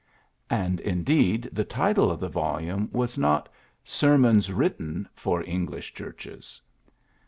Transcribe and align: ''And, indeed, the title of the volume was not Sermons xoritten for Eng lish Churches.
''And, 0.49 0.79
indeed, 0.79 1.47
the 1.53 1.63
title 1.63 2.09
of 2.09 2.19
the 2.19 2.27
volume 2.27 2.89
was 2.91 3.19
not 3.19 3.49
Sermons 3.83 4.47
xoritten 4.49 5.05
for 5.13 5.43
Eng 5.45 5.67
lish 5.67 5.93
Churches. 5.93 6.59